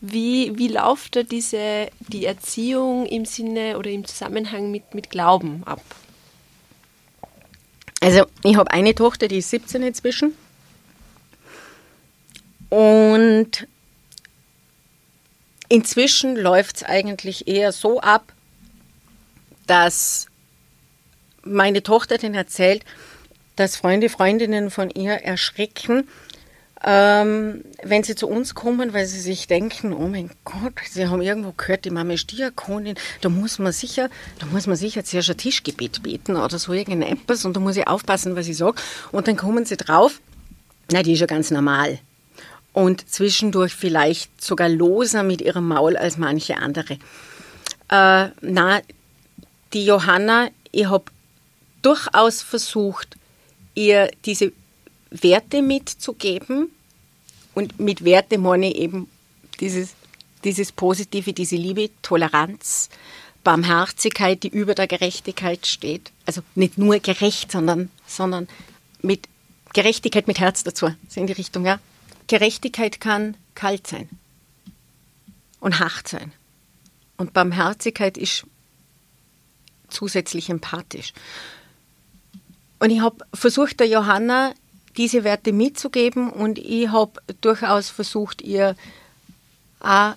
[0.00, 5.62] Wie, wie läuft da diese, die Erziehung im Sinne oder im Zusammenhang mit, mit Glauben
[5.64, 5.82] ab?
[8.02, 10.36] Also ich habe eine Tochter, die ist 17 inzwischen.
[12.68, 13.68] Und
[15.68, 18.32] inzwischen läuft es eigentlich eher so ab,
[19.68, 20.26] dass
[21.44, 22.84] meine Tochter den erzählt,
[23.54, 26.08] dass Freunde, Freundinnen von ihr erschrecken,
[26.84, 31.22] ähm, wenn sie zu uns kommen, weil sie sich denken, oh mein Gott, sie haben
[31.22, 35.30] irgendwo gehört, die Mama ist Diakonin, da muss man sicher, da muss man sicher zuerst
[35.30, 38.80] ein Tischgebet beten oder so irgendetwas und da muss ich aufpassen, was ich sage.
[39.12, 40.20] Und dann kommen sie drauf,
[40.90, 42.00] na, die ist ja ganz normal.
[42.72, 46.94] Und zwischendurch vielleicht sogar loser mit ihrem Maul als manche andere.
[47.90, 48.80] Äh, na,
[49.72, 51.04] die Johanna, ich habe
[51.82, 53.16] durchaus versucht,
[53.74, 54.52] ihr diese
[55.12, 56.70] Werte mitzugeben.
[57.54, 59.08] Und mit Werte meine ich eben
[59.60, 59.94] dieses,
[60.44, 62.88] dieses Positive, diese Liebe, Toleranz,
[63.44, 66.12] Barmherzigkeit, die über der Gerechtigkeit steht.
[66.26, 68.48] Also nicht nur gerecht, sondern, sondern
[69.02, 69.28] mit
[69.72, 71.80] Gerechtigkeit mit Herz dazu, so in die Richtung, ja.
[72.26, 74.08] Gerechtigkeit kann kalt sein
[75.60, 76.32] und hart sein.
[77.16, 78.46] Und Barmherzigkeit ist
[79.88, 81.12] zusätzlich empathisch.
[82.78, 84.54] Und ich habe versucht, der Johanna
[84.96, 88.76] diese Werte mitzugeben und ich habe durchaus versucht, ihr
[89.80, 90.14] auch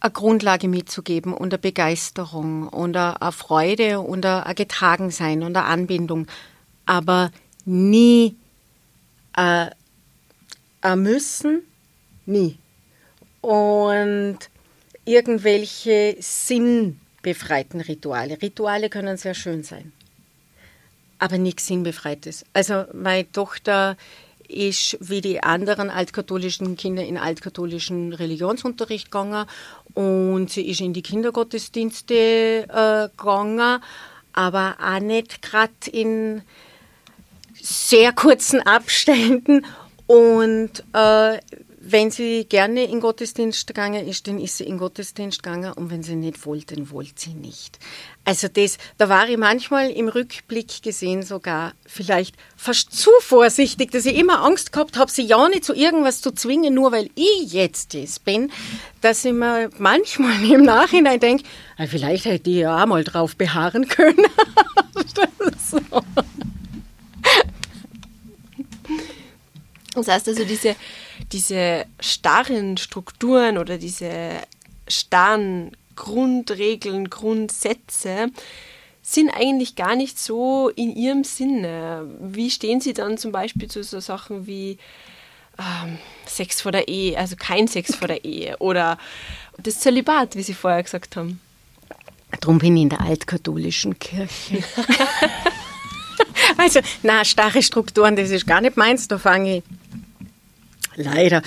[0.00, 6.26] eine Grundlage mitzugeben und eine Begeisterung und eine Freude und ein Getragensein und eine Anbindung,
[6.86, 7.30] aber
[7.64, 8.36] nie
[9.36, 9.66] äh,
[10.80, 11.62] ein Müssen,
[12.24, 12.56] nie.
[13.42, 14.38] Und
[15.04, 18.40] irgendwelche sinnbefreiten Rituale.
[18.40, 19.92] Rituale können sehr schön sein
[21.20, 22.44] aber nichts Sinnbefreites.
[22.52, 23.96] Also meine Tochter
[24.48, 29.46] ist wie die anderen altkatholischen Kinder in altkatholischen Religionsunterricht gegangen
[29.94, 33.80] und sie ist in die Kindergottesdienste äh, gegangen,
[34.32, 36.42] aber auch nicht gerade in
[37.62, 39.64] sehr kurzen Abständen
[40.06, 41.38] und äh,
[41.92, 46.02] wenn sie gerne in Gottesdienst gegangen ist, dann ist sie in Gottesdienst gegangen und wenn
[46.02, 47.78] sie nicht wollte, dann wollte sie nicht.
[48.24, 54.06] Also das, da war ich manchmal im Rückblick gesehen sogar vielleicht fast zu vorsichtig, dass
[54.06, 57.52] ich immer Angst gehabt habe, sie ja nicht zu irgendwas zu zwingen, nur weil ich
[57.52, 58.52] jetzt das bin,
[59.00, 61.44] dass ich mir manchmal im Nachhinein denke,
[61.76, 64.18] ah, vielleicht hätte ich ja auch mal drauf beharren können.
[65.70, 65.80] so.
[69.94, 70.76] Das heißt also, diese,
[71.32, 74.32] diese starren Strukturen oder diese
[74.88, 78.30] starren Grundregeln, Grundsätze
[79.02, 82.06] sind eigentlich gar nicht so in ihrem Sinne.
[82.20, 84.78] Wie stehen Sie dann zum Beispiel zu so Sachen wie
[85.58, 88.98] ähm, Sex vor der Ehe, also kein Sex vor der Ehe oder
[89.58, 91.40] das Zölibat, wie Sie vorher gesagt haben?
[92.40, 94.62] Darum bin ich in der altkatholischen Kirche.
[96.56, 99.08] also, na, starre Strukturen, das ist gar nicht meins.
[99.08, 99.62] Da fange ich
[101.02, 101.42] leider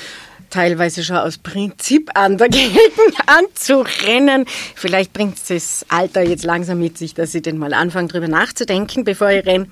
[0.49, 2.77] teilweise schon aus Prinzip an dagegen
[3.25, 4.45] anzurennen.
[4.75, 9.03] Vielleicht bringt das Alter jetzt langsam mit sich, dass ich denn mal anfange, darüber nachzudenken,
[9.03, 9.67] bevor ich renne.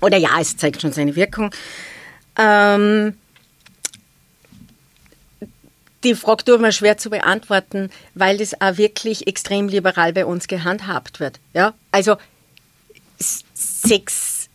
[0.00, 1.50] Oder ja, es zeigt schon seine Wirkung.
[2.36, 3.14] Ähm,
[6.02, 10.48] die Frage tut mir schwer zu beantworten, weil das auch wirklich extrem liberal bei uns
[10.48, 11.38] gehandhabt wird.
[11.52, 11.74] Ja?
[11.92, 12.16] Also
[13.20, 14.48] Sex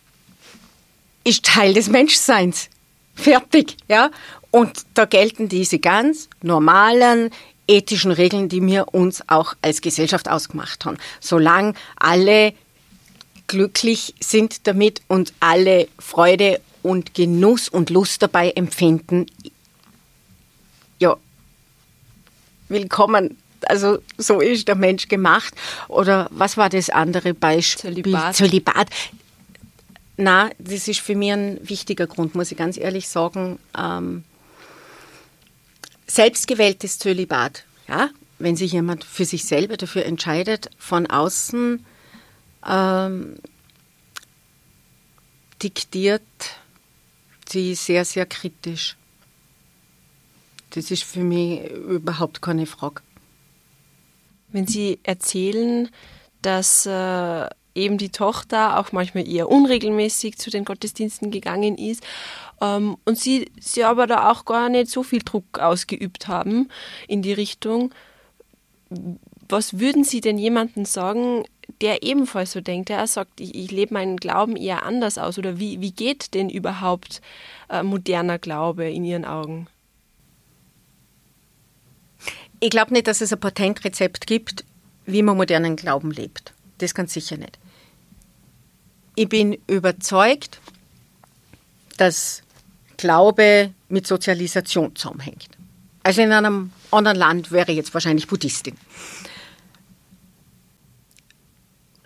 [1.24, 2.68] ist Teil des Menschseins.
[3.14, 4.10] Fertig, ja.
[4.50, 7.30] Und da gelten diese ganz normalen
[7.68, 10.98] ethischen Regeln, die wir uns auch als Gesellschaft ausgemacht haben.
[11.20, 12.54] Solange alle
[13.48, 19.26] glücklich sind damit und alle Freude und Genuss und Lust dabei empfinden,
[20.98, 21.16] ja,
[22.68, 23.36] willkommen.
[23.68, 25.54] Also so ist der Mensch gemacht.
[25.88, 27.94] Oder was war das andere Beispiel?
[27.94, 28.36] Zölibat.
[28.36, 28.90] Zölibat.
[30.16, 33.58] Na, das ist für mich ein wichtiger Grund, muss ich ganz ehrlich sagen.
[33.76, 34.24] Ähm,
[36.06, 41.84] selbstgewähltes Zölibat, ja, wenn sich jemand für sich selber dafür entscheidet, von außen
[42.66, 43.36] ähm,
[45.62, 46.22] diktiert
[47.48, 48.96] sie sehr, sehr kritisch.
[50.70, 53.02] Das ist für mich überhaupt keine Frage.
[54.48, 55.88] Wenn Sie erzählen,
[56.42, 62.02] dass äh, eben die Tochter auch manchmal eher unregelmäßig zu den Gottesdiensten gegangen ist
[62.60, 66.68] ähm, und sie, sie aber da auch gar nicht so viel Druck ausgeübt haben
[67.06, 67.92] in die Richtung.
[69.48, 71.44] Was würden Sie denn jemandem sagen,
[71.80, 75.38] der ebenfalls so denkt, der sagt, ich, ich lebe meinen Glauben eher anders aus?
[75.38, 77.20] Oder wie, wie geht denn überhaupt
[77.68, 79.66] äh, moderner Glaube in Ihren Augen?
[82.60, 84.64] Ich glaube nicht, dass es ein Patentrezept gibt,
[85.04, 86.54] wie man modernen Glauben lebt.
[86.78, 87.58] Das ganz sicher nicht.
[89.16, 90.60] Ich bin überzeugt,
[91.96, 92.42] dass
[92.96, 95.48] Glaube mit Sozialisation zusammenhängt.
[96.02, 98.76] Also in einem anderen Land wäre jetzt wahrscheinlich Buddhistin.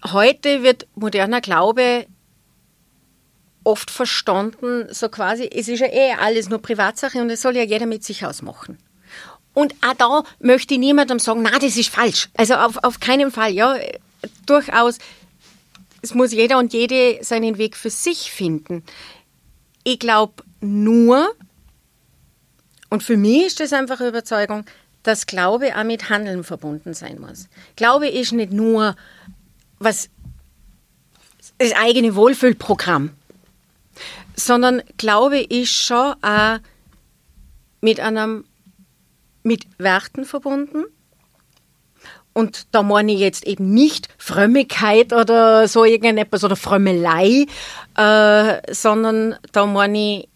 [0.04, 2.06] Heute wird moderner Glaube
[3.64, 7.62] oft verstanden, so quasi, es ist ja eh alles nur Privatsache und es soll ja
[7.62, 8.78] jeder mit sich ausmachen.
[9.52, 12.28] Und auch da möchte ich niemandem sagen, na, das ist falsch.
[12.34, 13.76] Also auf, auf keinen Fall, ja.
[14.46, 14.98] Durchaus,
[16.02, 18.82] es muss jeder und jede seinen Weg für sich finden.
[19.84, 21.34] Ich glaube nur,
[22.88, 24.64] und für mich ist das einfach eine Überzeugung,
[25.02, 27.48] dass Glaube auch mit Handeln verbunden sein muss.
[27.76, 28.96] Glaube ist nicht nur
[29.78, 30.10] was
[31.58, 33.10] das eigene Wohlfühlprogramm,
[34.36, 36.58] sondern Glaube ist schon auch
[37.80, 38.44] mit einem
[39.42, 40.84] mit Werten verbunden.
[42.40, 47.44] Und da meine ich jetzt eben nicht Frömmigkeit oder so irgendetwas oder Frömmelei,
[47.98, 50.28] äh, sondern da meine ich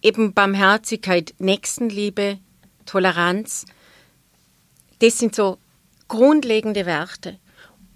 [0.00, 2.38] eben Barmherzigkeit, Nächstenliebe,
[2.86, 3.66] Toleranz.
[5.00, 5.58] Das sind so
[6.06, 7.38] grundlegende Werte.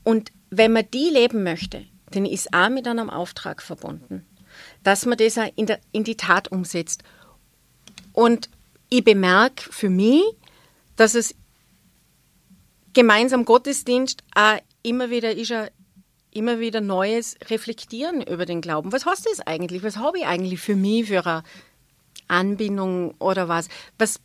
[0.03, 4.27] Und wenn man die leben möchte, dann ist auch mit einem Auftrag verbunden,
[4.83, 7.05] dass man das auch in, der, in die Tat umsetzt.
[8.13, 8.49] Und
[8.91, 10.25] ich bemerke für mich,
[10.97, 11.37] dass es
[12.95, 15.69] gemeinsam Gottesdienst auch immer wieder ist, ein,
[16.33, 18.93] immer wieder neues Reflektieren über den Glauben.
[18.93, 19.83] Was heißt das eigentlich?
[19.83, 21.43] Was habe ich eigentlich für mich für eine
[22.29, 23.69] Anbindung oder was?
[23.99, 24.21] Was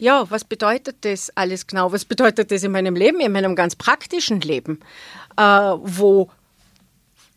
[0.00, 1.92] ja, was bedeutet das alles genau?
[1.92, 4.80] Was bedeutet das in meinem Leben, in meinem ganz praktischen Leben?
[5.36, 6.30] Äh, wo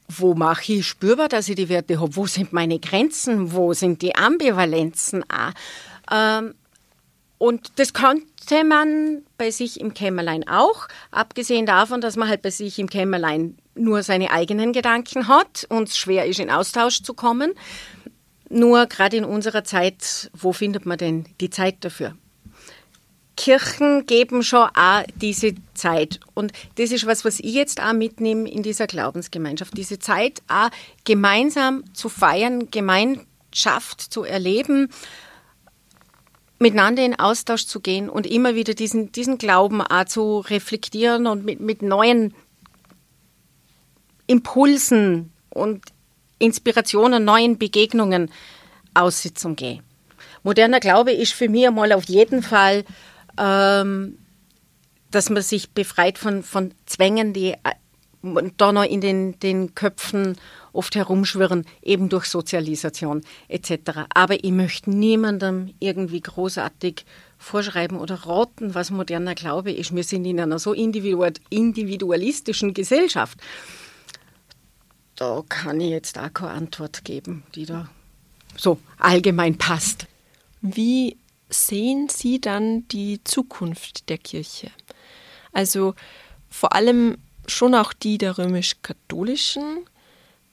[0.09, 2.15] wo mache ich spürbar, dass ich die Werte habe?
[2.15, 3.51] Wo sind meine Grenzen?
[3.51, 5.23] Wo sind die Ambivalenzen?
[5.29, 5.51] Auch?
[6.11, 6.55] Ähm,
[7.37, 12.49] und das konnte man bei sich im Kämmerlein auch, abgesehen davon, dass man halt bei
[12.49, 17.13] sich im Kämmerlein nur seine eigenen Gedanken hat und es schwer ist, in Austausch zu
[17.13, 17.53] kommen.
[18.49, 22.15] Nur gerade in unserer Zeit, wo findet man denn die Zeit dafür?
[23.35, 26.19] Kirchen geben schon auch diese Zeit.
[26.33, 29.77] Und das ist was, was ich jetzt auch mitnehme in dieser Glaubensgemeinschaft.
[29.77, 30.69] Diese Zeit auch
[31.05, 34.89] gemeinsam zu feiern, Gemeinschaft zu erleben,
[36.59, 41.45] miteinander in Austausch zu gehen und immer wieder diesen, diesen Glauben auch zu reflektieren und
[41.45, 42.33] mit, mit neuen
[44.25, 45.83] Impulsen und
[46.39, 48.31] Inspirationen, neuen Begegnungen
[48.93, 49.81] aussitzen gehe.
[50.43, 52.85] Moderner Glaube ist für mich einmal auf jeden Fall,
[53.39, 54.17] ähm,
[55.11, 57.55] dass man sich befreit von, von Zwängen, die
[58.57, 60.37] da noch in den, den Köpfen
[60.73, 64.01] oft herumschwirren, eben durch Sozialisation etc.
[64.13, 67.05] Aber ich möchte niemandem irgendwie großartig
[67.37, 69.95] vorschreiben oder raten, was moderner Glaube ist.
[69.95, 73.39] Wir sind in einer so individualistischen Gesellschaft.
[75.15, 77.89] Da kann ich jetzt auch keine Antwort geben, die da
[78.55, 80.05] so allgemein passt.
[80.61, 81.17] Wie
[81.49, 84.69] sehen Sie dann die Zukunft der Kirche?
[85.53, 85.93] Also
[86.49, 87.17] vor allem
[87.47, 89.85] schon auch die der römisch-katholischen,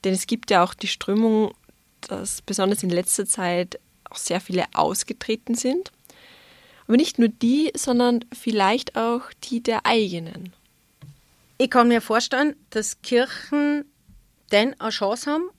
[0.03, 1.53] denn es gibt ja auch die Strömung,
[2.01, 3.79] dass besonders in letzter Zeit
[4.09, 5.91] auch sehr viele ausgetreten sind.
[6.87, 10.53] Aber nicht nur die, sondern vielleicht auch die der eigenen.
[11.57, 13.85] Ich kann mir vorstellen, dass Kirchen
[14.51, 15.49] denn eine Chance haben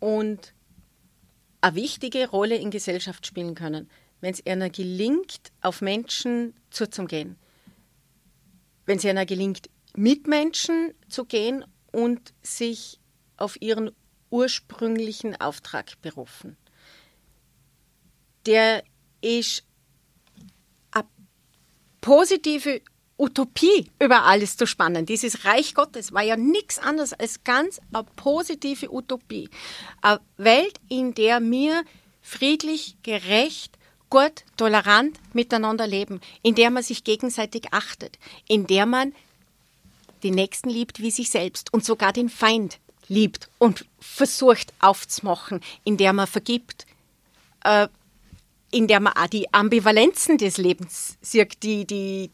[0.00, 0.54] und
[1.60, 7.36] eine wichtige Rolle in Gesellschaft spielen können, wenn es ihnen gelingt, auf Menschen zuzugehen.
[8.86, 13.00] Wenn es ihnen gelingt, mit Menschen zu gehen und sich
[13.36, 13.90] auf ihren
[14.30, 16.56] ursprünglichen Auftrag berufen.
[18.46, 18.82] Der
[19.20, 19.64] ist
[20.90, 21.04] eine
[22.00, 22.82] positive
[23.16, 25.06] Utopie über alles zu spannen.
[25.06, 29.48] Dieses Reich Gottes war ja nichts anderes als ganz eine positive Utopie.
[30.02, 31.84] Eine Welt, in der wir
[32.20, 33.78] friedlich, gerecht,
[34.10, 38.18] gut, tolerant miteinander leben, in der man sich gegenseitig achtet,
[38.48, 39.14] in der man
[40.24, 45.96] den Nächsten liebt wie sich selbst und sogar den Feind liebt und versucht aufzumachen, in
[45.96, 46.86] der man vergibt,
[47.64, 47.88] äh,
[48.70, 52.30] in der man auch die Ambivalenzen des Lebens sieht, die, die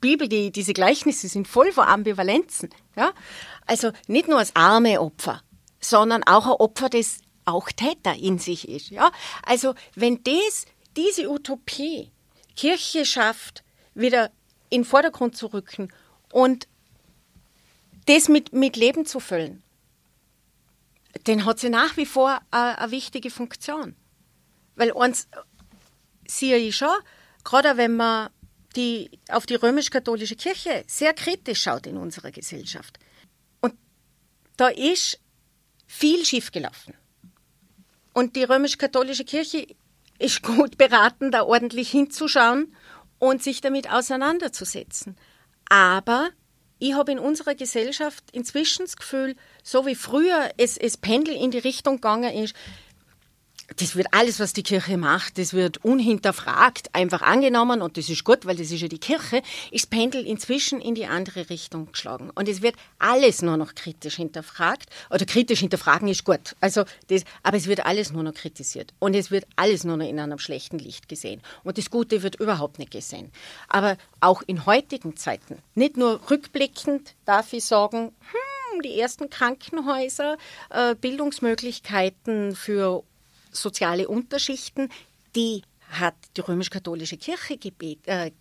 [0.00, 2.70] Bibel, die, diese Gleichnisse sind voll von Ambivalenzen.
[2.96, 3.12] Ja?
[3.66, 5.42] Also nicht nur das arme Opfer,
[5.80, 8.90] sondern auch ein Opfer, das auch Täter in sich ist.
[8.90, 9.10] Ja?
[9.44, 12.10] Also wenn das, diese Utopie
[12.56, 13.62] Kirche schafft,
[13.94, 14.30] wieder
[14.70, 15.92] in den Vordergrund zu rücken
[16.30, 16.66] und
[18.06, 19.62] das mit, mit Leben zu füllen,
[21.24, 23.94] dann hat sie nach wie vor eine, eine wichtige Funktion.
[24.74, 25.28] Weil uns
[26.26, 26.94] sehe ich schon,
[27.44, 28.30] gerade wenn man
[28.76, 32.98] die auf die römisch-katholische Kirche sehr kritisch schaut in unserer Gesellschaft.
[33.60, 33.74] Und
[34.56, 35.20] da ist
[35.86, 36.94] viel schiefgelaufen.
[38.14, 39.66] Und die römisch-katholische Kirche
[40.18, 42.74] ist gut beraten, da ordentlich hinzuschauen
[43.18, 45.16] und sich damit auseinanderzusetzen.
[45.68, 46.30] Aber
[46.82, 51.52] ich habe in unserer Gesellschaft inzwischen das Gefühl, so wie früher es, es Pendel in
[51.52, 52.56] die Richtung gegangen ist,
[53.76, 58.24] das wird alles, was die Kirche macht, das wird unhinterfragt einfach angenommen und das ist
[58.24, 62.30] gut, weil das ist ja die Kirche, ist Pendel inzwischen in die andere Richtung geschlagen.
[62.34, 64.86] Und es wird alles nur noch kritisch hinterfragt.
[65.10, 66.56] Oder kritisch hinterfragen ist gut.
[66.60, 68.92] Also das, aber es wird alles nur noch kritisiert.
[68.98, 71.40] Und es wird alles nur noch in einem schlechten Licht gesehen.
[71.64, 73.30] Und das Gute wird überhaupt nicht gesehen.
[73.68, 80.36] Aber auch in heutigen Zeiten, nicht nur rückblickend, darf ich sagen, hm, die ersten Krankenhäuser,
[80.70, 83.04] äh, Bildungsmöglichkeiten für
[83.52, 84.88] soziale Unterschichten,
[85.36, 88.32] die hat die römisch-katholische Kirche gebet, äh,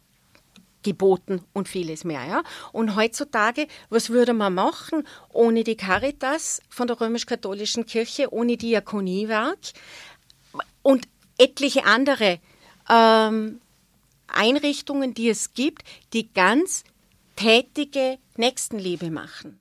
[0.83, 2.25] geboten und vieles mehr.
[2.25, 2.43] Ja?
[2.71, 9.59] Und heutzutage, was würde man machen ohne die Caritas von der römisch-katholischen Kirche, ohne Diakoniewerk
[10.81, 11.07] und
[11.37, 12.39] etliche andere
[12.89, 13.61] ähm,
[14.27, 15.83] Einrichtungen, die es gibt,
[16.13, 16.83] die ganz
[17.35, 19.60] tätige Nächstenliebe machen.